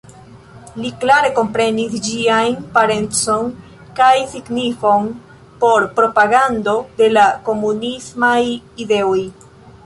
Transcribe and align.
Li 0.83 0.89
klare 1.01 1.27
komprenis 1.39 1.91
ĝiajn 2.07 2.55
potencon 2.77 3.51
kaj 3.99 4.09
signifon 4.31 5.05
por 5.65 5.87
propagando 6.01 6.75
de 7.03 7.11
la 7.13 7.27
komunismaj 7.51 8.41
ideoj. 8.87 9.23